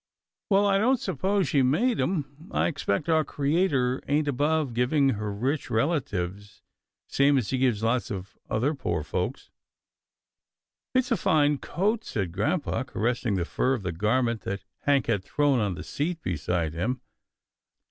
[0.49, 2.47] "Well, I don't s'pose she made him.
[2.49, 6.63] I expect our Creator ain't above giving her rich relatives,
[7.07, 9.51] same as He gives lots of other poor folks.""
[10.95, 15.23] It's a fine coat," said grampa, caressing the fur of the garment that Hank had
[15.23, 17.01] thrown on the seat beside him.